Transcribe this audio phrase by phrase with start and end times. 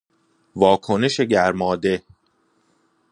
[0.55, 2.03] واکنش گرماده